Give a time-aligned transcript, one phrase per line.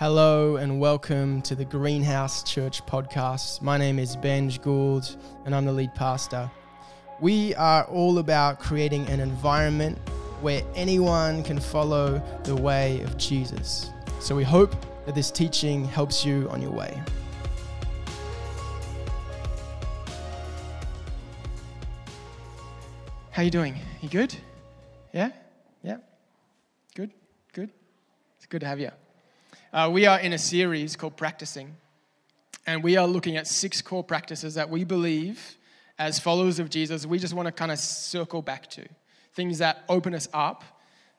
[0.00, 3.60] Hello and welcome to the Greenhouse Church podcast.
[3.60, 6.50] My name is Benj Gould and I'm the lead pastor.
[7.20, 9.98] We are all about creating an environment
[10.40, 13.90] where anyone can follow the way of Jesus.
[14.20, 14.74] So we hope
[15.04, 16.98] that this teaching helps you on your way.
[23.32, 23.78] How you doing?
[24.00, 24.34] You good?
[25.12, 25.28] Yeah?
[25.82, 25.98] Yeah?
[26.94, 27.10] Good?
[27.52, 27.68] Good?
[28.38, 28.92] It's good to have you.
[29.72, 31.76] Uh, we are in a series called Practicing,
[32.66, 35.56] and we are looking at six core practices that we believe,
[35.96, 38.84] as followers of Jesus, we just want to kind of circle back to.
[39.34, 40.64] Things that open us up.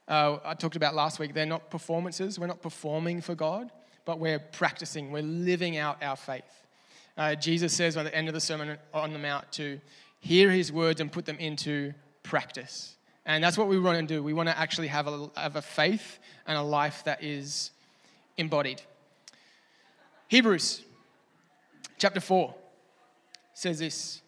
[0.06, 2.38] Uh, I talked about last week, they're not performances.
[2.38, 3.70] We're not performing for God,
[4.04, 6.66] but we're practicing, we're living out our faith.
[7.16, 9.80] Uh, Jesus says at the end of the Sermon on the Mount to
[10.20, 12.96] hear his words and put them into practice.
[13.24, 14.22] And that's what we want to do.
[14.22, 17.70] We want to actually have a, have a faith and a life that is
[18.36, 18.82] embodied.
[20.28, 20.82] Hebrews
[21.98, 22.54] chapter 4
[23.54, 24.22] says this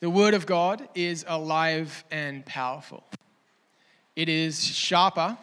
[0.00, 3.04] The word of God is alive and powerful.
[4.16, 5.38] It is sharper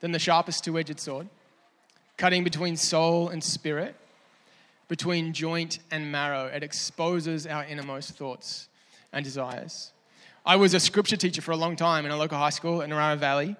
[0.00, 1.28] than the sharpest two edged sword,
[2.16, 3.94] cutting between soul and spirit,
[4.88, 6.46] between joint and marrow.
[6.46, 8.68] It exposes our innermost thoughts
[9.12, 9.92] and desires.
[10.44, 12.90] I was a scripture teacher for a long time in a local high school in
[12.90, 13.56] Narara Valley,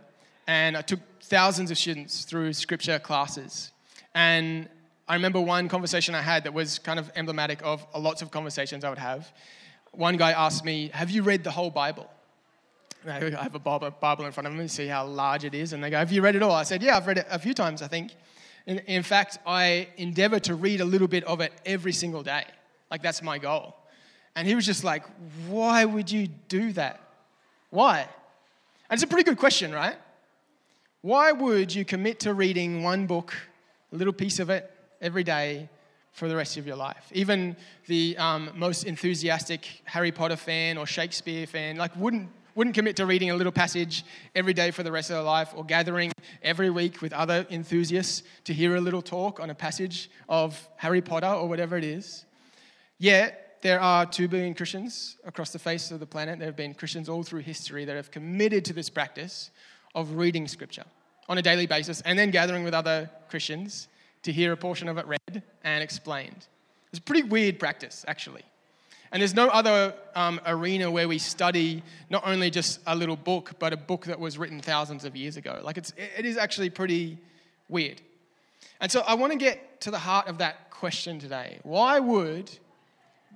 [0.46, 3.70] and I took thousands of students through scripture classes.
[4.14, 4.68] And
[5.08, 8.84] I remember one conversation I had that was kind of emblematic of lots of conversations
[8.84, 9.32] I would have.
[9.92, 12.08] One guy asked me, Have you read the whole Bible?
[13.06, 15.72] I have a Bible in front of me to see how large it is.
[15.72, 16.52] And they go, Have you read it all?
[16.52, 18.12] I said, Yeah, I've read it a few times, I think.
[18.66, 22.44] In, in fact, I endeavor to read a little bit of it every single day.
[22.90, 23.74] Like, that's my goal.
[24.36, 25.04] And he was just like,
[25.48, 27.00] Why would you do that?
[27.70, 28.00] Why?
[28.00, 29.96] And it's a pretty good question, right?
[31.02, 33.32] Why would you commit to reading one book,
[33.90, 34.70] a little piece of it,
[35.00, 35.70] every day
[36.12, 37.10] for the rest of your life?
[37.12, 42.96] Even the um, most enthusiastic Harry Potter fan or Shakespeare fan, like, wouldn't wouldn't commit
[42.96, 44.04] to reading a little passage
[44.34, 48.24] every day for the rest of their life or gathering every week with other enthusiasts
[48.44, 52.26] to hear a little talk on a passage of Harry Potter or whatever it is.
[52.98, 56.38] Yet, there are 2 billion Christians across the face of the planet.
[56.38, 59.50] There have been Christians all through history that have committed to this practice
[59.94, 60.84] of reading scripture
[61.28, 63.88] on a daily basis and then gathering with other Christians
[64.22, 66.46] to hear a portion of it read and explained.
[66.90, 68.42] It's a pretty weird practice, actually.
[69.12, 73.52] And there's no other um, arena where we study not only just a little book,
[73.58, 75.60] but a book that was written thousands of years ago.
[75.62, 77.18] Like, it's, it is actually pretty
[77.68, 78.00] weird.
[78.80, 81.58] And so I want to get to the heart of that question today.
[81.62, 82.50] Why would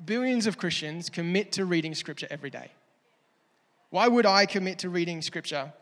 [0.05, 2.71] billions of Christians commit to reading Scripture every day?
[3.91, 5.73] Why would I commit to reading Scripture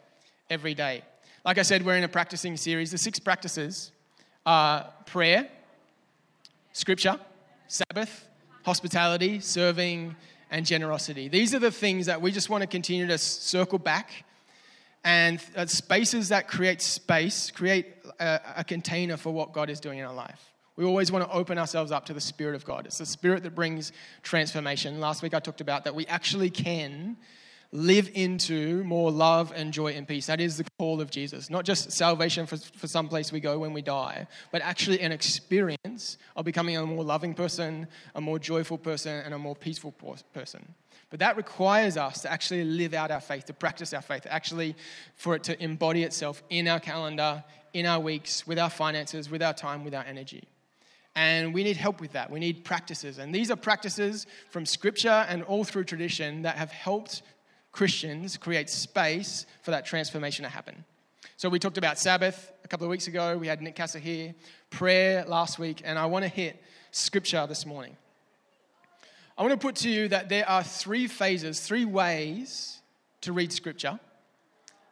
[0.52, 1.02] every day.
[1.46, 2.90] Like I said, we're in a practicing series.
[2.90, 3.90] The six practices
[4.44, 5.48] are prayer,
[6.74, 7.18] scripture,
[7.68, 8.28] Sabbath,
[8.64, 10.14] hospitality, serving,
[10.50, 11.28] and generosity.
[11.28, 14.24] These are the things that we just want to continue to circle back
[15.04, 17.86] and uh, spaces that create space, create
[18.20, 20.52] a, a container for what God is doing in our life.
[20.76, 22.84] We always want to open ourselves up to the Spirit of God.
[22.84, 23.90] It's the Spirit that brings
[24.22, 25.00] transformation.
[25.00, 27.16] Last week I talked about that we actually can
[27.72, 30.26] live into more love and joy and peace.
[30.26, 31.48] That is the call of Jesus.
[31.48, 35.10] Not just salvation for, for some place we go when we die, but actually an
[35.10, 39.92] experience of becoming a more loving person, a more joyful person, and a more peaceful
[40.34, 40.74] person.
[41.08, 44.76] But that requires us to actually live out our faith, to practice our faith, actually
[45.16, 49.42] for it to embody itself in our calendar, in our weeks, with our finances, with
[49.42, 50.44] our time, with our energy.
[51.14, 52.30] And we need help with that.
[52.30, 53.18] We need practices.
[53.18, 57.22] And these are practices from scripture and all through tradition that have helped
[57.72, 60.84] Christians create space for that transformation to happen.
[61.36, 63.36] So we talked about Sabbath a couple of weeks ago.
[63.36, 64.34] We had Nick Casa here,
[64.70, 67.96] prayer last week, and I want to hit scripture this morning.
[69.36, 72.80] I want to put to you that there are three phases, three ways
[73.22, 73.98] to read scripture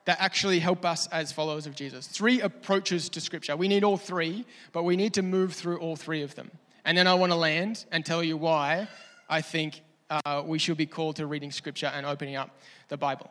[0.06, 2.06] that actually help us as followers of Jesus.
[2.06, 3.56] Three approaches to scripture.
[3.56, 6.50] We need all three, but we need to move through all three of them.
[6.84, 8.88] And then I want to land and tell you why
[9.28, 12.50] I think uh, we should be called to reading Scripture and opening up
[12.88, 13.30] the Bible.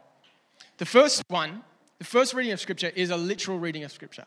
[0.78, 1.64] The first one,
[1.98, 4.26] the first reading of Scripture is a literal reading of Scripture,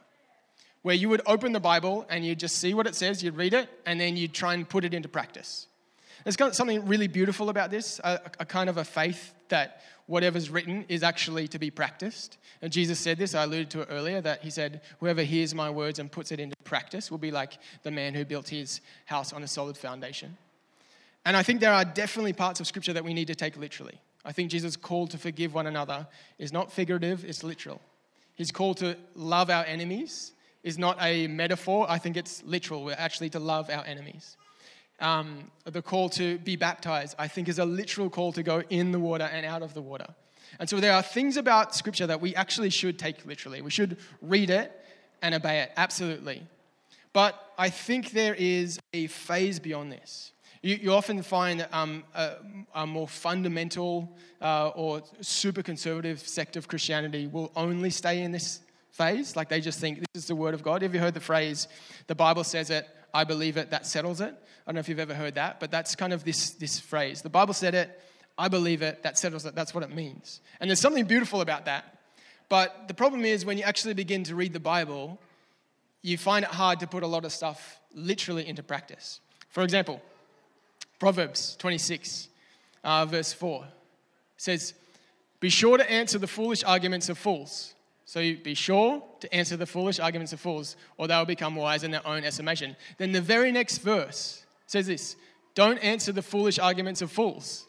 [0.82, 3.54] where you would open the Bible and you just see what it says, you'd read
[3.54, 5.66] it, and then you'd try and put it into practice.
[6.24, 10.84] There's something really beautiful about this, a, a kind of a faith that whatever's written
[10.88, 12.38] is actually to be practiced.
[12.60, 15.70] And Jesus said this, I alluded to it earlier, that he said, Whoever hears my
[15.70, 19.32] words and puts it into practice will be like the man who built his house
[19.32, 20.36] on a solid foundation.
[21.24, 24.00] And I think there are definitely parts of Scripture that we need to take literally.
[24.24, 26.06] I think Jesus' call to forgive one another
[26.38, 27.80] is not figurative, it's literal.
[28.34, 30.32] His call to love our enemies
[30.62, 31.86] is not a metaphor.
[31.88, 32.84] I think it's literal.
[32.84, 34.36] We're actually to love our enemies.
[35.00, 38.92] Um, the call to be baptized, I think, is a literal call to go in
[38.92, 40.06] the water and out of the water.
[40.60, 43.62] And so there are things about Scripture that we actually should take literally.
[43.62, 44.72] We should read it
[45.20, 46.42] and obey it, absolutely.
[47.12, 50.32] But I think there is a phase beyond this.
[50.62, 52.36] You, you often find um, a,
[52.74, 58.60] a, more fundamental uh, or super conservative sect of Christianity will only stay in this
[58.92, 59.34] phase.
[59.34, 60.82] Like they just think this is the word of God.
[60.82, 61.66] Have you heard the phrase,
[62.06, 64.32] the Bible says it, I believe it, that settles it?
[64.32, 67.22] I don't know if you've ever heard that, but that's kind of this, this phrase.
[67.22, 68.00] The Bible said it,
[68.38, 69.56] I believe it, that settles it.
[69.56, 70.40] That's what it means.
[70.60, 71.98] And there's something beautiful about that.
[72.48, 75.18] But the problem is when you actually begin to read the Bible,
[76.02, 79.20] you find it hard to put a lot of stuff literally into practice.
[79.48, 80.00] For example,
[81.02, 82.28] Proverbs 26,
[82.84, 83.64] uh, verse 4
[84.36, 84.72] says,
[85.40, 87.74] Be sure to answer the foolish arguments of fools.
[88.04, 91.90] So be sure to answer the foolish arguments of fools, or they'll become wise in
[91.90, 92.76] their own estimation.
[92.98, 95.16] Then the very next verse says this
[95.56, 97.66] Don't answer the foolish arguments of fools,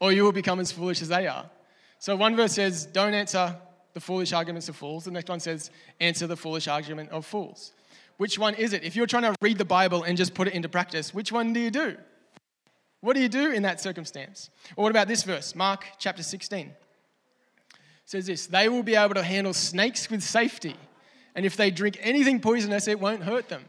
[0.00, 1.50] or you will become as foolish as they are.
[1.98, 3.54] So one verse says, Don't answer
[3.92, 5.04] the foolish arguments of fools.
[5.04, 5.70] The next one says,
[6.00, 7.72] Answer the foolish argument of fools.
[8.16, 8.82] Which one is it?
[8.82, 11.52] If you're trying to read the Bible and just put it into practice, which one
[11.52, 11.98] do you do?
[13.02, 14.48] What do you do in that circumstance?
[14.76, 16.68] Or what about this verse, Mark chapter 16?
[16.68, 16.74] It
[18.04, 20.76] says this They will be able to handle snakes with safety,
[21.34, 23.64] and if they drink anything poisonous, it won't hurt them.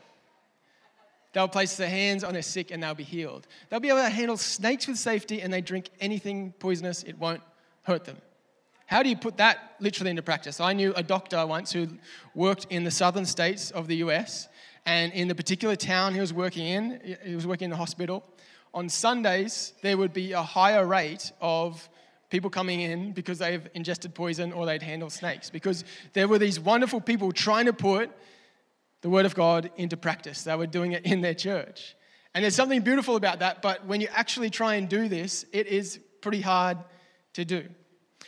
[1.33, 3.47] They'll place their hands on their sick and they'll be healed.
[3.69, 7.41] They'll be able to handle snakes with safety and they drink anything poisonous, it won't
[7.81, 8.17] hurt them.
[8.85, 10.59] How do you put that literally into practice?
[10.59, 11.87] I knew a doctor once who
[12.35, 14.47] worked in the southern states of the US,
[14.85, 18.23] and in the particular town he was working in, he was working in a hospital
[18.73, 21.87] on Sundays, there would be a higher rate of
[22.29, 25.49] people coming in because they've ingested poison or they'd handled snakes.
[25.49, 25.83] Because
[26.13, 28.09] there were these wonderful people trying to put
[29.01, 30.43] the Word of God into practice.
[30.43, 31.95] They were doing it in their church.
[32.33, 35.67] And there's something beautiful about that, but when you actually try and do this, it
[35.67, 36.79] is pretty hard
[37.33, 37.65] to do.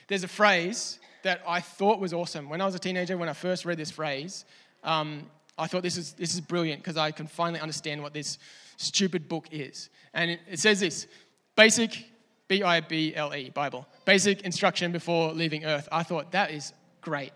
[0.07, 2.49] There's a phrase that I thought was awesome.
[2.49, 4.45] When I was a teenager, when I first read this phrase,
[4.83, 5.25] um,
[5.57, 8.37] I thought this is, this is brilliant because I can finally understand what this
[8.77, 9.89] stupid book is.
[10.13, 11.07] And it, says this
[11.55, 12.05] basic,
[12.47, 15.87] B I B L E, Bible, basic instruction before leaving earth.
[15.91, 17.31] I thought that is great.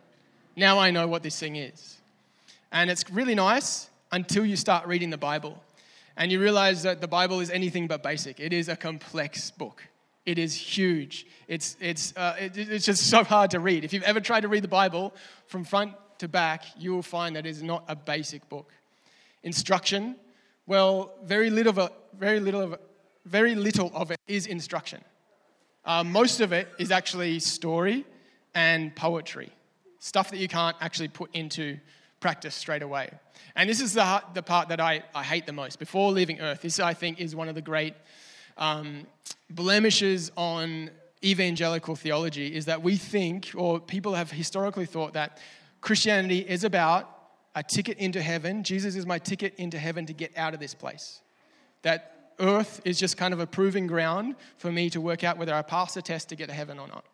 [0.55, 1.97] Now I know what this thing is.
[2.71, 5.61] And it's really nice until you start reading the Bible.
[6.17, 9.83] And you realize that the Bible is anything but basic, it is a complex book.
[10.25, 11.25] It is huge.
[11.47, 13.83] It's, it's, uh, it, it's just so hard to read.
[13.83, 15.13] If you've ever tried to read the Bible
[15.47, 18.71] from front to back, you will find that it is not a basic book.
[19.43, 20.17] Instruction
[20.69, 22.79] well, very little of it, very little of
[23.25, 25.03] very little of it is instruction.
[25.83, 28.05] Uh, most of it is actually story
[28.53, 29.51] and poetry,
[29.97, 31.79] stuff that you can't actually put into
[32.19, 33.09] practice straight away.
[33.55, 35.79] And this is the, the part that I, I hate the most.
[35.79, 37.95] Before leaving Earth, this I think is one of the great
[38.55, 39.07] um,
[39.49, 40.91] blemishes on
[41.23, 45.39] evangelical theology is that we think, or people have historically thought, that
[45.81, 47.18] Christianity is about
[47.55, 48.63] a ticket into heaven.
[48.63, 51.21] Jesus is my ticket into heaven to get out of this place.
[51.81, 55.53] That earth is just kind of a proving ground for me to work out whether
[55.53, 57.05] I pass the test to get to heaven or not.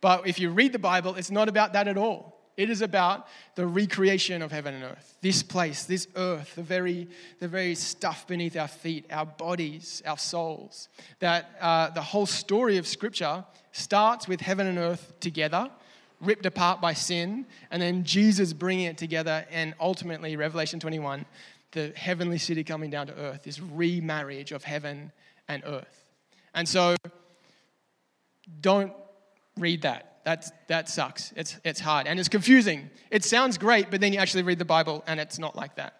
[0.00, 2.40] But if you read the Bible, it's not about that at all.
[2.56, 5.16] It is about the recreation of heaven and earth.
[5.22, 7.08] This place, this earth, the very,
[7.38, 10.88] the very stuff beneath our feet, our bodies, our souls.
[11.20, 15.70] That uh, the whole story of Scripture starts with heaven and earth together
[16.20, 21.24] ripped apart by sin, and then Jesus bringing it together, and ultimately, Revelation 21,
[21.72, 25.12] the heavenly city coming down to earth, this remarriage of heaven
[25.48, 26.10] and earth.
[26.54, 26.96] And so,
[28.60, 28.92] don't
[29.56, 30.20] read that.
[30.24, 31.32] That's, that sucks.
[31.36, 32.90] It's, it's hard and it's confusing.
[33.10, 35.94] It sounds great, but then you actually read the Bible and it's not like that.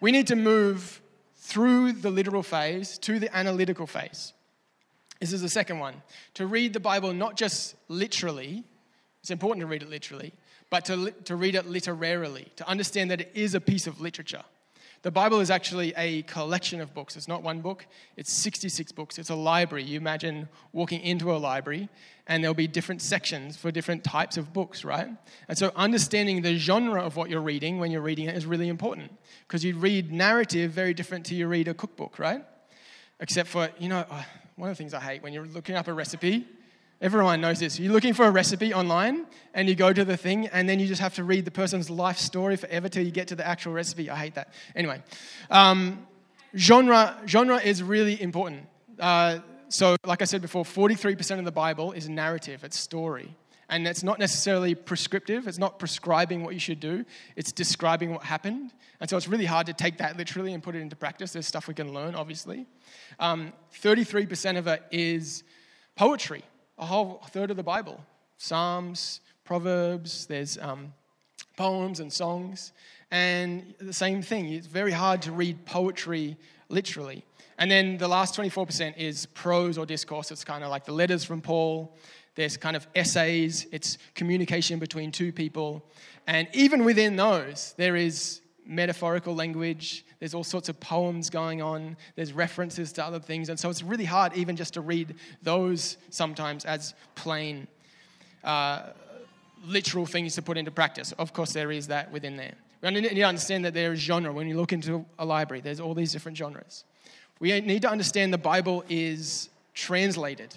[0.00, 1.00] We need to move
[1.36, 4.32] through the literal phase to the analytical phase.
[5.20, 6.02] This is the second one.
[6.34, 8.64] To read the Bible not just literally,
[9.20, 10.32] it's important to read it literally,
[10.70, 14.44] but to, to read it literarily, to understand that it is a piece of literature.
[15.02, 17.16] The Bible is actually a collection of books.
[17.16, 17.86] It's not one book,
[18.16, 19.18] it's 66 books.
[19.18, 19.82] It's a library.
[19.82, 21.88] You imagine walking into a library
[22.26, 25.08] and there'll be different sections for different types of books, right?
[25.48, 28.68] And so understanding the genre of what you're reading when you're reading it is really
[28.68, 29.10] important
[29.48, 32.44] because you read narrative very different to you read a cookbook, right?
[33.20, 34.22] Except for, you know, uh,
[34.56, 36.46] one of the things I hate when you're looking up a recipe
[37.00, 37.80] Everyone knows this.
[37.80, 40.86] You're looking for a recipe online and you go to the thing and then you
[40.86, 43.72] just have to read the person's life story forever till you get to the actual
[43.72, 44.10] recipe.
[44.10, 44.52] I hate that.
[44.76, 45.02] Anyway,
[45.50, 46.06] um,
[46.54, 48.66] genre, genre is really important.
[48.98, 49.38] Uh,
[49.70, 53.34] so, like I said before, 43% of the Bible is narrative, it's story.
[53.70, 57.04] And it's not necessarily prescriptive, it's not prescribing what you should do,
[57.36, 58.72] it's describing what happened.
[59.00, 61.32] And so it's really hard to take that literally and put it into practice.
[61.32, 62.66] There's stuff we can learn, obviously.
[63.20, 65.44] Um, 33% of it is
[65.94, 66.42] poetry,
[66.80, 68.00] a whole third of the Bible.
[68.38, 70.92] Psalms, Proverbs, there's um,
[71.56, 72.72] poems and songs.
[73.10, 76.36] And the same thing, it's very hard to read poetry
[76.68, 77.24] literally.
[77.58, 80.30] And then the last 24% is prose or discourse.
[80.30, 81.94] It's kind of like the letters from Paul.
[82.34, 83.66] There's kind of essays.
[83.70, 85.84] It's communication between two people.
[86.26, 90.04] And even within those, there is metaphorical language.
[90.18, 91.96] There's all sorts of poems going on.
[92.14, 93.48] There's references to other things.
[93.48, 97.66] And so it's really hard even just to read those sometimes as plain,
[98.44, 98.90] uh,
[99.66, 101.12] literal things to put into practice.
[101.12, 102.54] Of course, there is that within there.
[102.82, 104.32] We need to understand that there is genre.
[104.32, 106.84] When you look into a library, there's all these different genres.
[107.38, 110.54] We need to understand the Bible is translated.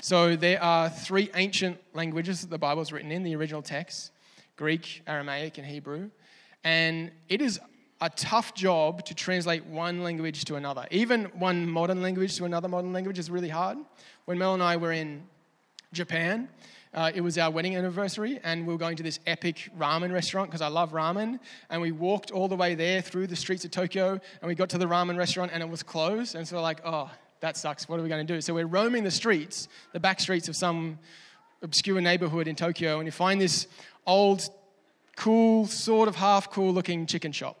[0.00, 4.10] So there are three ancient languages that the Bible is written in, the original text
[4.56, 6.10] Greek, Aramaic, and Hebrew.
[6.64, 7.60] And it is
[8.00, 10.86] a tough job to translate one language to another.
[10.90, 13.78] Even one modern language to another modern language is really hard.
[14.24, 15.22] When Mel and I were in
[15.92, 16.48] Japan,
[16.94, 20.50] uh, it was our wedding anniversary, and we were going to this epic ramen restaurant
[20.50, 21.38] because I love ramen.
[21.70, 24.68] And we walked all the way there through the streets of Tokyo, and we got
[24.70, 26.34] to the ramen restaurant, and it was closed.
[26.34, 27.88] And so we're like, oh, that sucks.
[27.88, 28.40] What are we going to do?
[28.40, 30.98] So we're roaming the streets, the back streets of some
[31.62, 33.68] obscure neighborhood in Tokyo, and you find this
[34.06, 34.48] old,
[35.16, 37.56] cool, sort of half cool looking chicken shop.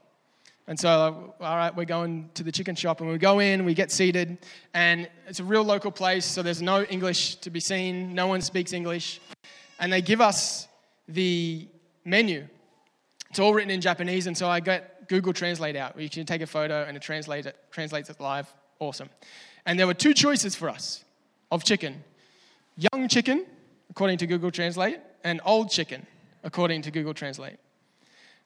[0.66, 3.74] And so, all right, we're going to the chicken shop, and we go in, we
[3.74, 4.38] get seated,
[4.74, 8.40] and it's a real local place, so there's no English to be seen, no one
[8.40, 9.20] speaks English.
[9.80, 10.68] And they give us
[11.08, 11.66] the
[12.04, 12.46] menu.
[13.30, 16.42] It's all written in Japanese, and so I get Google Translate out, you can take
[16.42, 18.46] a photo and it translates it, translates it live.
[18.78, 19.10] Awesome.
[19.66, 21.04] And there were two choices for us
[21.50, 22.04] of chicken
[22.76, 23.46] young chicken,
[23.90, 26.06] according to Google Translate, and old chicken,
[26.42, 27.56] according to Google Translate.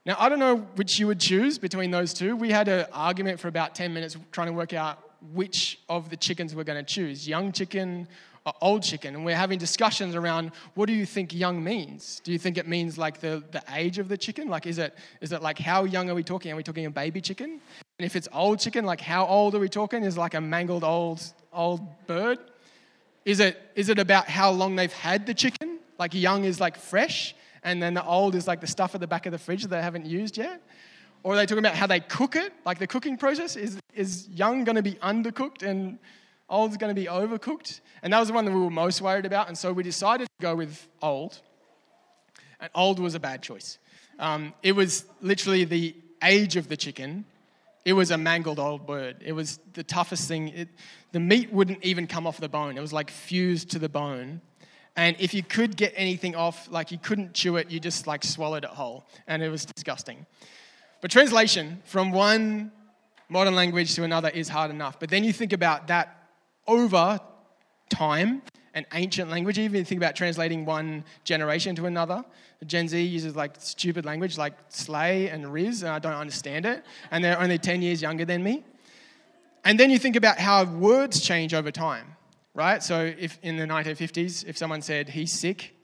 [0.05, 2.37] Now, I don't know which you would choose between those two.
[2.37, 4.99] We had an argument for about 10 minutes trying to work out
[5.33, 8.07] which of the chickens we're going to choose young chicken
[8.45, 9.17] or old chicken.
[9.17, 12.21] And we're having discussions around what do you think young means?
[12.23, 14.49] Do you think it means like the, the age of the chicken?
[14.49, 16.53] Like, is it, is it like how young are we talking?
[16.53, 17.61] Are we talking a baby chicken?
[17.99, 20.05] And if it's old chicken, like how old are we talking?
[20.05, 21.21] Is like a mangled old,
[21.53, 22.39] old bird?
[23.25, 25.81] Is it, is it about how long they've had the chicken?
[25.99, 27.35] Like young is like fresh?
[27.67, 29.69] And then the old is like the stuff at the back of the fridge that
[29.69, 30.63] they haven't used yet?
[31.25, 32.53] Or are they talking about how they cook it?
[32.65, 33.57] Like the cooking process?
[33.57, 35.99] Is, is young going to be undercooked and
[36.49, 37.81] old is going to be overcooked?
[38.05, 39.49] And that was the one that we were most worried about.
[39.49, 41.41] And so we decided to go with old.
[42.61, 43.79] And old was a bad choice.
[44.21, 47.25] Um, it was literally the age of the chicken.
[47.85, 49.17] It was a mangled old bird.
[49.27, 50.49] It was the toughest thing.
[50.51, 50.69] It,
[51.11, 52.79] the meat wouldn't even come off the bone.
[52.79, 54.41] It was like fused to the bone.
[54.97, 58.25] And if you could get anything off, like you couldn't chew it, you just like
[58.25, 59.05] swallowed it whole.
[59.27, 60.25] And it was disgusting.
[61.03, 62.73] But translation from one
[63.29, 64.99] modern language to another is hard enough.
[64.99, 66.29] But then you think about that
[66.67, 67.21] over
[67.91, 72.25] time, an ancient language, even think about translating one generation to another.
[72.67, 76.85] Gen Z uses like stupid language like slay and riz, and I don't understand it.
[77.11, 78.65] And they're only 10 years younger than me.
[79.65, 82.16] And then you think about how words change over time
[82.57, 82.83] right?
[82.83, 85.77] So if in the 1950s, if someone said he's sick,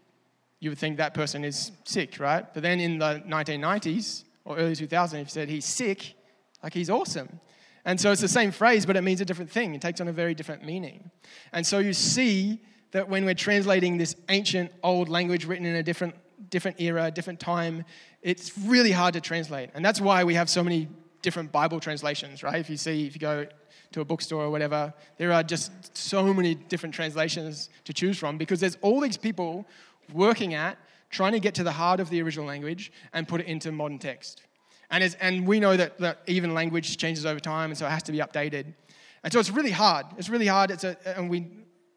[0.59, 2.47] you would think that person is sick, right?
[2.55, 6.15] But then in the 1990s or early 2000s, if you said he's sick,
[6.63, 7.41] like he's awesome.
[7.85, 9.75] And so it's the same phrase, but it means a different thing.
[9.75, 11.11] It takes on a very different meaning.
[11.53, 12.61] And so you see
[12.93, 16.15] that when we're translating this ancient old language written in a different,
[16.49, 17.85] different era, different time,
[18.23, 19.71] it's really hard to translate.
[19.75, 20.89] And that's why we have so many
[21.21, 22.61] different Bible translations, right?
[22.61, 23.47] If you see, if you go
[23.93, 28.39] to a bookstore or whatever, there are just so many different translations to choose from
[28.39, 29.67] because there's all these people
[30.13, 30.79] working at
[31.11, 33.99] trying to get to the heart of the original language and put it into modern
[33.99, 34.43] text.
[34.91, 37.91] And, as, and we know that, that even language changes over time, and so it
[37.91, 38.75] has to be updated.
[39.23, 40.07] And so it's really hard.
[40.19, 40.71] It's really hard.
[40.71, 41.47] It's a, and we're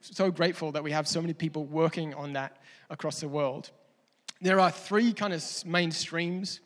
[0.01, 2.57] so grateful that we have so many people working on that
[2.89, 3.71] across the world.
[4.41, 6.59] There are three kind of main streams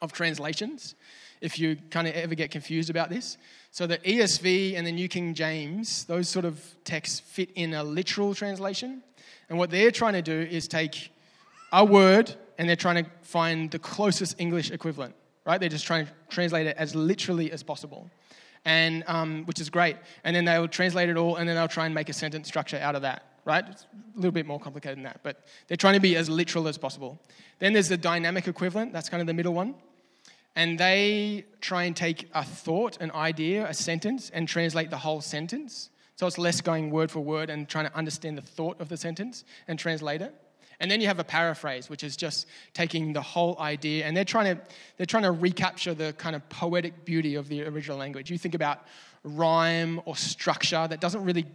[0.00, 0.94] of translations,
[1.40, 3.36] if you kind of ever get confused about this.
[3.70, 7.84] So the ESV and the New King James, those sort of texts fit in a
[7.84, 9.02] literal translation.
[9.48, 11.10] And what they're trying to do is take
[11.72, 15.60] a word and they're trying to find the closest English equivalent, right?
[15.60, 18.10] They're just trying to translate it as literally as possible,
[18.64, 19.96] and um, which is great.
[20.24, 22.78] And then they'll translate it all, and then they'll try and make a sentence structure
[22.78, 23.64] out of that, right?
[23.66, 26.68] It's a little bit more complicated than that, but they're trying to be as literal
[26.68, 27.18] as possible.
[27.58, 28.92] Then there's the dynamic equivalent.
[28.92, 29.76] That's kind of the middle one
[30.56, 35.20] and they try and take a thought, an idea, a sentence, and translate the whole
[35.20, 35.90] sentence.
[36.16, 38.96] So it's less going word for word and trying to understand the thought of the
[38.96, 40.34] sentence and translate it.
[40.80, 44.24] And then you have a paraphrase, which is just taking the whole idea, and they're
[44.24, 44.62] trying to
[44.96, 48.30] they're trying to recapture the kind of poetic beauty of the original language.
[48.30, 48.80] You think about
[49.24, 51.46] rhyme or structure that doesn't really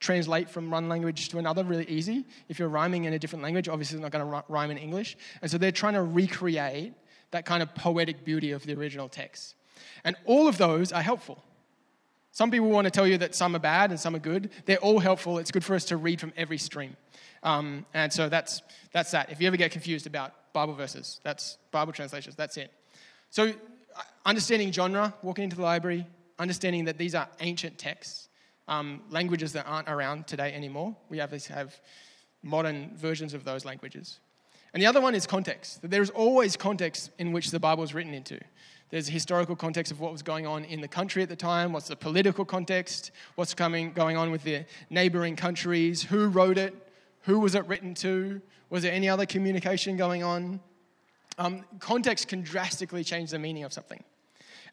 [0.00, 2.24] translate from one language to another really easy.
[2.48, 5.16] If you're rhyming in a different language, obviously it's not going to rhyme in English.
[5.42, 6.92] And so they're trying to recreate
[7.30, 9.54] that kind of poetic beauty of the original text.
[10.04, 11.42] And all of those are helpful.
[12.30, 14.50] Some people want to tell you that some are bad and some are good.
[14.64, 15.38] They're all helpful.
[15.38, 16.96] It's good for us to read from every stream.
[17.42, 18.62] Um, and so that's,
[18.92, 19.30] that's that.
[19.32, 22.72] If you ever get confused about Bible verses, that's Bible translations, that's it.
[23.30, 26.06] So, uh, understanding genre, walking into the library,
[26.38, 28.27] understanding that these are ancient texts,
[28.68, 30.96] um, languages that aren't around today anymore.
[31.08, 31.80] We have, have
[32.42, 34.20] modern versions of those languages.
[34.72, 35.80] And the other one is context.
[35.82, 38.38] There is always context in which the Bible is written into.
[38.90, 41.72] There's a historical context of what was going on in the country at the time,
[41.72, 46.74] what's the political context, what's coming, going on with the neighboring countries, who wrote it,
[47.22, 50.60] who was it written to, was there any other communication going on?
[51.38, 54.02] Um, context can drastically change the meaning of something.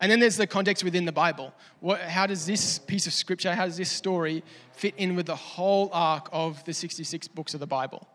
[0.02, 1.54] And then there's the context within the Bible.
[1.80, 5.36] What, how does this piece of scripture, how does this story fit in with the
[5.36, 8.08] whole arc of the 66 books of the Bible?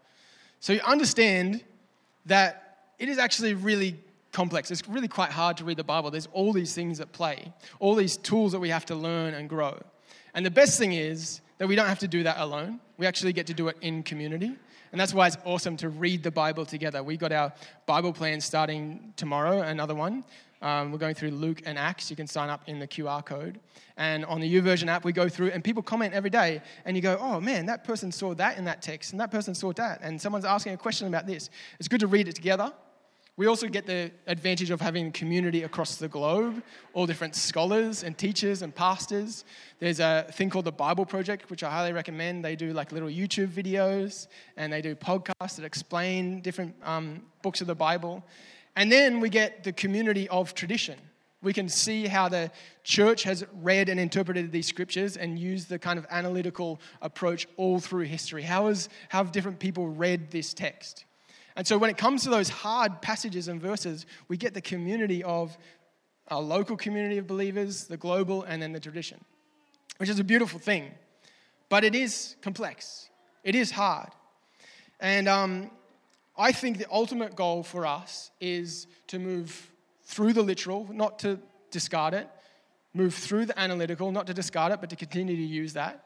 [0.60, 1.64] So you understand
[2.26, 3.98] that it is actually really
[4.32, 4.70] complex.
[4.70, 6.10] It's really quite hard to read the Bible.
[6.10, 9.48] There's all these things at play, all these tools that we have to learn and
[9.48, 9.80] grow.
[10.34, 12.80] And the best thing is that we don't have to do that alone.
[12.98, 14.54] We actually get to do it in community.
[14.92, 17.02] And that's why it's awesome to read the Bible together.
[17.02, 17.52] We got our
[17.86, 20.24] Bible plan starting tomorrow, another one.
[20.62, 22.10] Um, we're going through Luke and Acts.
[22.10, 23.60] You can sign up in the QR code.
[23.96, 26.60] And on the YouVersion app, we go through and people comment every day.
[26.84, 29.54] And you go, oh man, that person saw that in that text, and that person
[29.54, 30.00] saw that.
[30.02, 31.50] And someone's asking a question about this.
[31.78, 32.72] It's good to read it together.
[33.40, 36.62] We also get the advantage of having community across the globe,
[36.92, 39.46] all different scholars and teachers and pastors.
[39.78, 42.44] There's a thing called the Bible Project, which I highly recommend.
[42.44, 44.26] They do like little YouTube videos
[44.58, 48.22] and they do podcasts that explain different um, books of the Bible.
[48.76, 50.98] And then we get the community of tradition.
[51.42, 52.50] We can see how the
[52.84, 57.80] church has read and interpreted these scriptures and used the kind of analytical approach all
[57.80, 58.42] through history.
[58.42, 61.04] How, is, how have different people read this text?
[61.56, 65.22] And so when it comes to those hard passages and verses, we get the community
[65.24, 65.56] of
[66.28, 69.22] our local community of believers, the global, and then the tradition,
[69.96, 70.90] which is a beautiful thing.
[71.68, 73.08] But it is complex,
[73.44, 74.10] it is hard.
[75.00, 75.70] And um,
[76.40, 79.70] I think the ultimate goal for us is to move
[80.04, 81.38] through the literal, not to
[81.70, 82.30] discard it,
[82.94, 86.02] move through the analytical, not to discard it, but to continue to use that.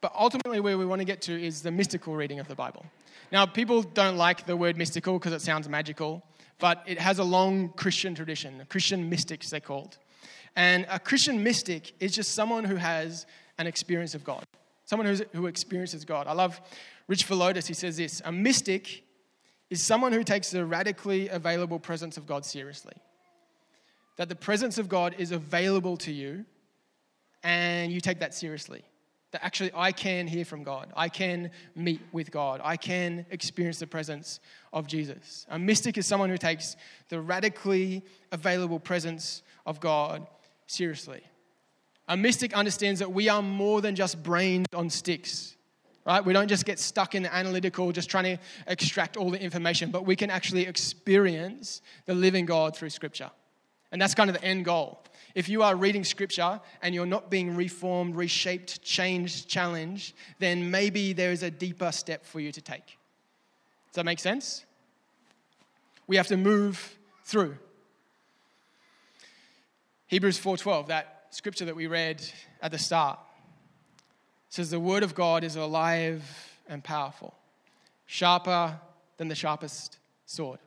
[0.00, 2.86] But ultimately, where we want to get to is the mystical reading of the Bible.
[3.32, 6.22] Now, people don't like the word mystical because it sounds magical,
[6.60, 8.62] but it has a long Christian tradition.
[8.68, 9.98] Christian mystics, they're called.
[10.54, 13.26] And a Christian mystic is just someone who has
[13.58, 14.44] an experience of God,
[14.84, 16.28] someone who experiences God.
[16.28, 16.60] I love
[17.08, 19.02] Rich Villodas, he says this A mystic
[19.70, 22.94] is someone who takes the radically available presence of God seriously.
[24.16, 26.44] That the presence of God is available to you
[27.42, 28.82] and you take that seriously.
[29.32, 33.78] That actually I can hear from God, I can meet with God, I can experience
[33.78, 34.40] the presence
[34.72, 35.46] of Jesus.
[35.50, 36.76] A mystic is someone who takes
[37.08, 40.26] the radically available presence of God
[40.66, 41.22] seriously.
[42.08, 45.55] A mystic understands that we are more than just brains on sticks
[46.06, 46.24] right?
[46.24, 48.38] We don't just get stuck in the analytical, just trying to
[48.68, 53.30] extract all the information, but we can actually experience the living God through Scripture.
[53.90, 55.02] And that's kind of the end goal.
[55.34, 61.12] If you are reading Scripture and you're not being reformed, reshaped, changed, challenged, then maybe
[61.12, 62.86] there is a deeper step for you to take.
[62.86, 64.64] Does that make sense?
[66.06, 67.58] We have to move through.
[70.06, 72.22] Hebrews 4:12, that scripture that we read
[72.62, 73.18] at the start
[74.56, 76.24] says the word of God is alive
[76.66, 77.34] and powerful,
[78.06, 78.80] sharper
[79.18, 80.58] than the sharpest sword,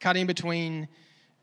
[0.00, 0.88] cutting between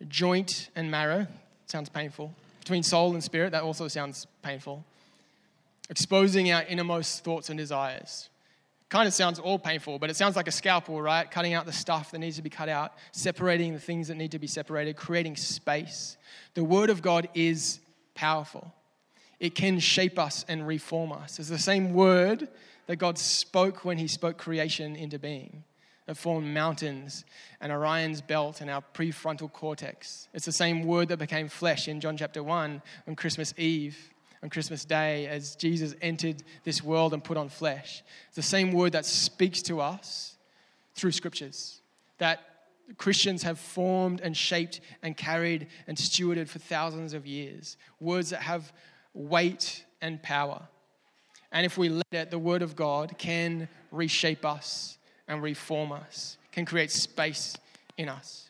[0.10, 1.26] joint and marrow,
[1.68, 4.84] sounds painful, between soul and spirit, that also sounds painful,
[5.90, 8.28] exposing our innermost thoughts and desires.
[8.90, 11.32] Kind of sounds all painful, but it sounds like a scalpel, right?
[11.32, 14.32] Cutting out the stuff that needs to be cut out, separating the things that need
[14.32, 16.18] to be separated, creating space.
[16.56, 17.80] The Word of God is
[18.16, 18.74] powerful
[19.40, 21.40] it can shape us and reform us.
[21.40, 22.48] It's the same word
[22.88, 25.64] that God spoke when He spoke creation into being.
[26.08, 27.24] It formed mountains
[27.62, 30.28] and Orion's belt and our prefrontal cortex.
[30.34, 34.10] It's the same word that became flesh in John chapter 1 on Christmas Eve,
[34.42, 38.02] on Christmas Day, as Jesus entered this world and put on flesh.
[38.28, 40.36] It's the same word that speaks to us
[40.96, 41.82] through scriptures,
[42.18, 42.40] that
[42.98, 47.78] Christians have formed and shaped and carried and stewarded for thousands of years.
[48.00, 48.74] Words that have
[49.14, 50.62] weight, and power.
[51.52, 56.38] And if we let it, the Word of God can reshape us and reform us,
[56.52, 57.56] can create space
[57.98, 58.50] in us.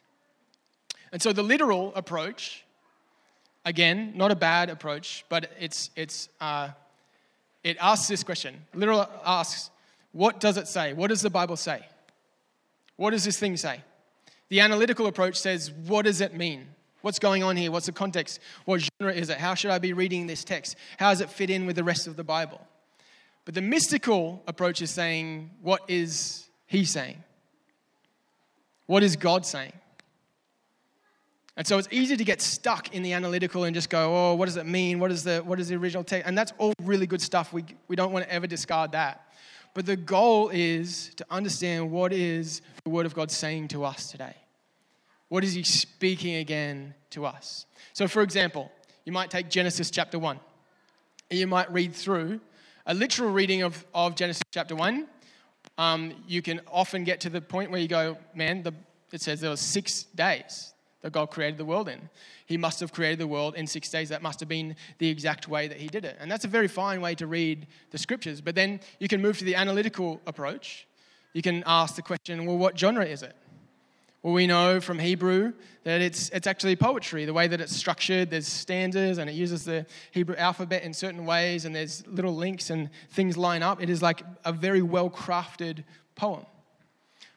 [1.12, 2.66] And so the literal approach,
[3.66, 6.70] again, not a bad approach, but it's, it's, uh,
[7.64, 8.56] it asks this question.
[8.74, 9.70] Literal asks,
[10.12, 10.94] what does it say?
[10.94, 11.86] What does the Bible say?
[12.96, 13.82] What does this thing say?
[14.50, 16.68] The analytical approach says, what does it mean?
[17.02, 17.72] What's going on here?
[17.72, 18.40] What's the context?
[18.66, 19.38] What genre is it?
[19.38, 20.76] How should I be reading this text?
[20.98, 22.60] How does it fit in with the rest of the Bible?
[23.46, 27.24] But the mystical approach is saying, what is he saying?
[28.86, 29.74] What is God saying?
[31.56, 34.46] And so it's easy to get stuck in the analytical and just go, oh, what
[34.46, 35.00] does it mean?
[35.00, 36.28] What is the, what is the original text?
[36.28, 37.52] And that's all really good stuff.
[37.52, 39.34] We, we don't want to ever discard that.
[39.74, 44.10] But the goal is to understand what is the Word of God saying to us
[44.10, 44.36] today.
[45.30, 47.66] What is He speaking again to us?
[47.94, 48.72] So, for example,
[49.06, 50.40] you might take Genesis chapter 1,
[51.30, 52.42] and you might read through
[52.86, 55.08] a literal reading of, of Genesis chapter 1.
[55.78, 58.74] Um, you can often get to the point where you go, man, the,
[59.14, 62.10] it says there were six days that God created the world in.
[62.46, 64.10] He must have created the world in six days.
[64.10, 66.18] That must have been the exact way that He did it.
[66.20, 68.42] And that's a very fine way to read the scriptures.
[68.42, 70.88] But then you can move to the analytical approach.
[71.34, 73.36] You can ask the question well, what genre is it?
[74.22, 75.54] Well, we know from Hebrew
[75.84, 78.30] that it's, it's actually poetry, the way that it's structured.
[78.30, 82.70] There's stanzas and it uses the Hebrew alphabet in certain ways, and there's little links
[82.70, 83.82] and things line up.
[83.82, 86.46] It is like a very well crafted poem.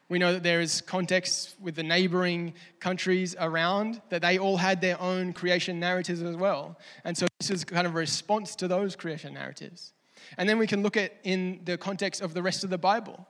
[0.09, 4.81] We know that there is context with the neighboring countries around, that they all had
[4.81, 6.77] their own creation narratives as well.
[7.05, 9.93] And so this is kind of a response to those creation narratives.
[10.37, 13.25] And then we can look at in the context of the rest of the Bible.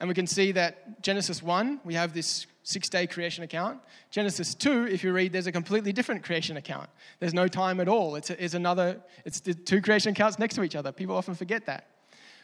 [0.00, 3.80] And we can see that Genesis 1, we have this six day creation account.
[4.10, 6.88] Genesis 2, if you read, there's a completely different creation account.
[7.18, 8.14] There's no time at all.
[8.14, 10.92] It's, a, it's another, it's the two creation accounts next to each other.
[10.92, 11.88] People often forget that.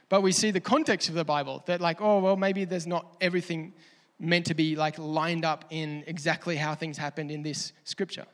[0.09, 3.17] But we see the context of the Bible that, like, oh, well, maybe there's not
[3.21, 3.73] everything
[4.19, 8.27] meant to be like lined up in exactly how things happened in this scripture.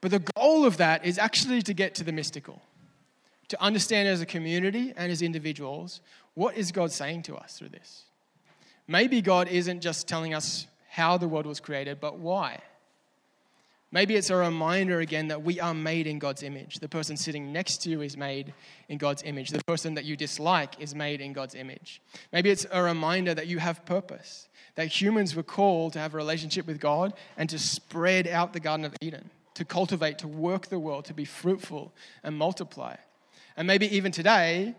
[0.00, 2.62] But the goal of that is actually to get to the mystical,
[3.48, 6.00] to understand as a community and as individuals
[6.34, 8.04] what is God saying to us through this.
[8.86, 12.60] Maybe God isn't just telling us how the world was created, but why.
[13.94, 16.80] Maybe it's a reminder again that we are made in God's image.
[16.80, 18.52] The person sitting next to you is made
[18.88, 19.50] in God's image.
[19.50, 22.02] The person that you dislike is made in God's image.
[22.32, 26.16] Maybe it's a reminder that you have purpose, that humans were called to have a
[26.16, 30.66] relationship with God and to spread out the Garden of Eden, to cultivate, to work
[30.66, 31.92] the world, to be fruitful
[32.24, 32.96] and multiply.
[33.56, 34.74] And maybe even today,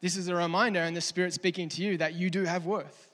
[0.00, 3.10] this is a reminder and the Spirit speaking to you that you do have worth,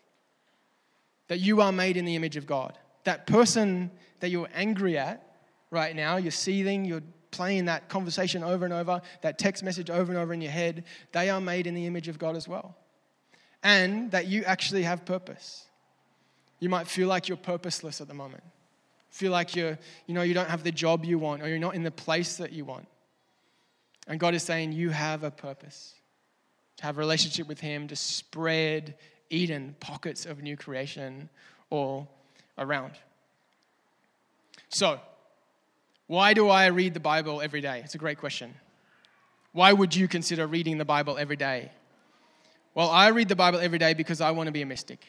[1.28, 2.76] that you are made in the image of God.
[3.04, 5.26] That person that you're angry at
[5.70, 10.12] right now, you're seething, you're playing that conversation over and over, that text message over
[10.12, 12.76] and over in your head, they are made in the image of God as well.
[13.62, 15.66] And that you actually have purpose.
[16.60, 18.42] You might feel like you're purposeless at the moment.
[19.10, 21.74] Feel like you're, you know, you don't have the job you want or you're not
[21.74, 22.86] in the place that you want.
[24.06, 25.94] And God is saying you have a purpose.
[26.78, 28.96] To have a relationship with Him, to spread
[29.30, 31.28] Eden, pockets of new creation
[31.70, 32.08] all
[32.58, 32.92] around.
[34.68, 35.00] So,
[36.06, 37.80] why do I read the Bible every day?
[37.84, 38.54] It's a great question.
[39.52, 41.70] Why would you consider reading the Bible every day?
[42.74, 45.06] Well, I read the Bible every day because I want to be a mystic.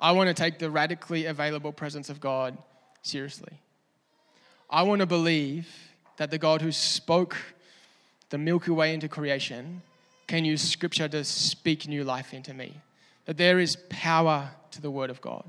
[0.00, 2.56] I want to take the radically available presence of God
[3.02, 3.60] seriously.
[4.68, 5.68] I want to believe
[6.16, 7.36] that the God who spoke
[8.30, 9.82] the Milky Way into creation
[10.26, 12.80] can use Scripture to speak new life into me.
[13.26, 15.44] That there is power to the Word of God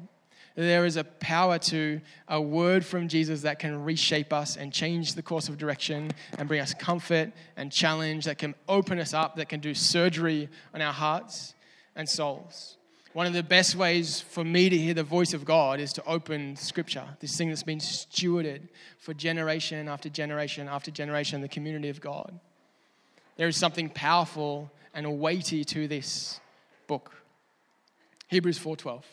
[0.57, 5.13] there is a power to a word from Jesus that can reshape us and change
[5.13, 6.09] the course of direction
[6.39, 10.49] and bring us comfort and challenge, that can open us up, that can do surgery
[10.73, 11.53] on our hearts
[11.95, 12.77] and souls.
[13.13, 16.05] One of the best ways for me to hear the voice of God is to
[16.05, 21.89] open Scripture, this thing that's been stewarded for generation after generation after generation, the community
[21.89, 22.39] of God.
[23.37, 26.39] There is something powerful and weighty to this
[26.87, 27.15] book.
[28.27, 29.03] Hebrews 4:12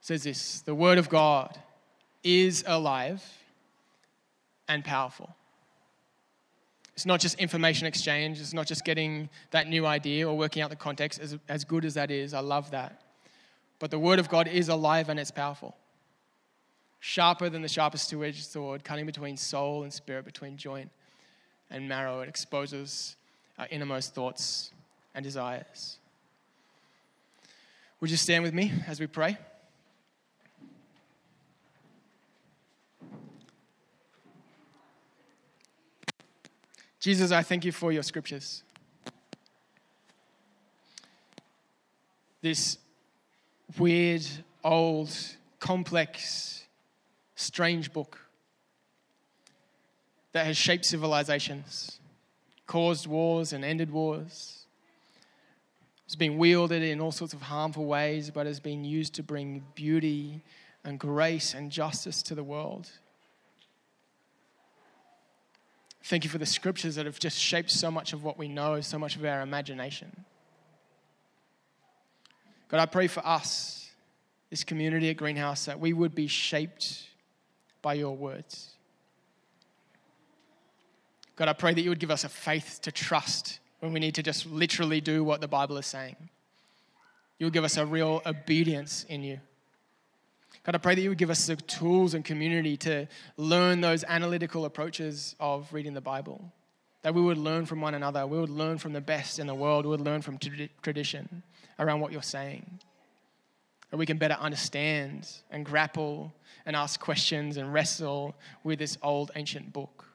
[0.00, 1.60] says this The Word of God
[2.22, 3.22] is alive
[4.68, 5.34] and powerful.
[6.94, 10.70] It's not just information exchange, it's not just getting that new idea or working out
[10.70, 12.32] the context, as, as good as that is.
[12.32, 13.02] I love that.
[13.80, 15.76] But the Word of God is alive and it's powerful.
[17.00, 20.92] Sharper than the sharpest two edged sword, cutting between soul and spirit, between joint
[21.70, 22.20] and marrow.
[22.20, 23.16] It exposes
[23.58, 24.72] our innermost thoughts
[25.14, 25.98] and desires.
[28.00, 29.38] Would you stand with me as we pray?
[37.00, 38.62] Jesus, I thank you for your scriptures.
[42.40, 42.78] This
[43.78, 44.26] weird,
[44.62, 45.10] old,
[45.60, 46.64] complex,
[47.36, 48.18] strange book
[50.34, 52.00] that has shaped civilizations,
[52.66, 54.66] caused wars and ended wars.
[56.06, 59.64] It's been wielded in all sorts of harmful ways, but has been used to bring
[59.76, 60.42] beauty
[60.82, 62.90] and grace and justice to the world.
[66.02, 68.80] Thank you for the scriptures that have just shaped so much of what we know,
[68.80, 70.24] so much of our imagination.
[72.68, 73.88] God, I pray for us,
[74.50, 77.04] this community at Greenhouse, that we would be shaped
[77.82, 78.73] by your words.
[81.36, 84.14] God, I pray that you would give us a faith to trust when we need
[84.14, 86.16] to just literally do what the Bible is saying.
[87.38, 89.40] You would give us a real obedience in you.
[90.62, 94.04] God, I pray that you would give us the tools and community to learn those
[94.04, 96.52] analytical approaches of reading the Bible.
[97.02, 98.26] That we would learn from one another.
[98.26, 99.84] We would learn from the best in the world.
[99.84, 100.38] We would learn from
[100.82, 101.42] tradition
[101.78, 102.78] around what you're saying.
[103.90, 106.32] That we can better understand and grapple
[106.64, 110.06] and ask questions and wrestle with this old ancient book.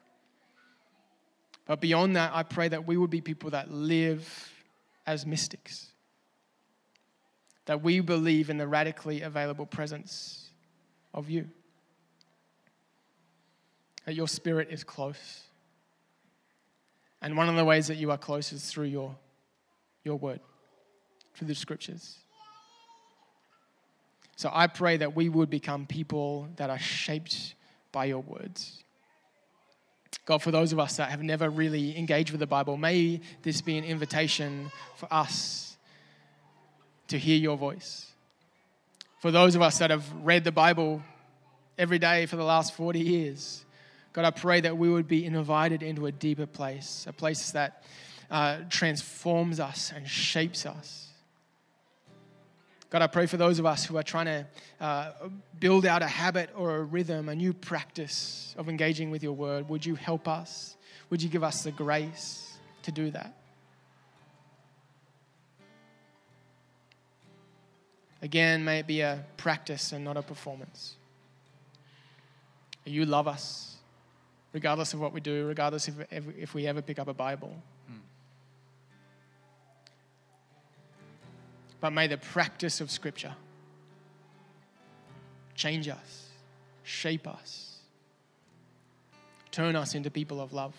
[1.70, 4.52] But beyond that, I pray that we would be people that live
[5.06, 5.92] as mystics.
[7.68, 10.50] That we believe in the radically available presence
[11.14, 11.48] of you.
[14.06, 15.44] That your spirit is close.
[17.22, 19.16] And one of the ways that you are close is through your,
[20.04, 20.40] your word
[21.36, 22.18] through the scriptures.
[24.38, 27.54] So I pray that we would become people that are shaped
[27.92, 28.84] by your words.
[30.26, 33.62] God, for those of us that have never really engaged with the Bible, may this
[33.62, 35.78] be an invitation for us
[37.08, 38.12] to hear your voice.
[39.20, 41.02] For those of us that have read the Bible
[41.78, 43.66] every day for the last 40 years,
[44.14, 47.84] God, I pray that we would be invited into a deeper place, a place that
[48.32, 51.09] uh, transforms us and shapes us.
[52.90, 54.48] God, I pray for those of us who are trying to
[54.82, 55.12] uh,
[55.60, 59.70] build out a habit or a rhythm, a new practice of engaging with your word.
[59.70, 60.76] Would you help us?
[61.12, 63.36] Would you give us the grace to do that?
[68.22, 70.96] Again, may it be a practice and not a performance.
[72.86, 73.76] You love us,
[74.52, 77.56] regardless of what we do, regardless if, if we ever pick up a Bible.
[81.82, 83.34] But may the practice of Scripture
[85.56, 86.30] change us,
[86.84, 87.78] shape us,
[89.52, 90.76] turn us into people of love,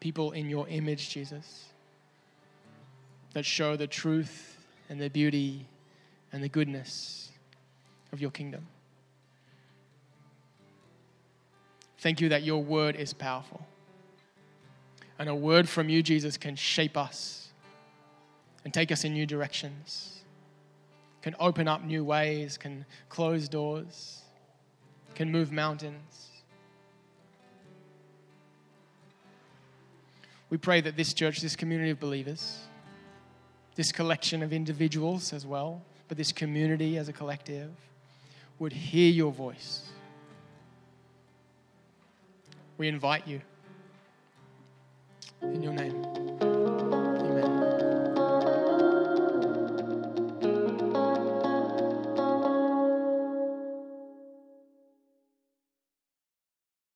[0.00, 1.66] people in your image, Jesus,
[3.34, 5.66] that show the truth and the beauty
[6.32, 7.30] and the goodness
[8.12, 8.66] of your kingdom.
[11.98, 13.64] Thank you that your word is powerful.
[15.18, 17.41] And a word from you, Jesus, can shape us
[18.64, 20.20] and take us in new directions,
[21.20, 24.22] can open up new ways, can close doors,
[25.14, 26.30] can move mountains.
[30.50, 32.60] We pray that this church, this community of believers,
[33.74, 37.70] this collection of individuals as well, but this community as a collective,
[38.58, 39.88] would hear your voice.
[42.76, 43.40] We invite you
[45.40, 46.31] in your name.